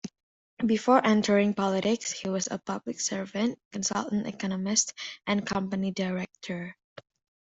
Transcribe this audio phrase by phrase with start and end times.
[0.65, 4.95] Before entering politics he was a public servant, consultant economist
[5.27, 6.75] and company director.